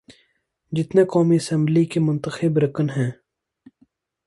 جتنے 0.71 1.05
قومی 1.05 1.35
اسمبلی 1.35 1.85
کے 1.85 1.99
منتخب 1.99 2.57
رکن 2.57 2.89
ہیں۔ 2.89 3.11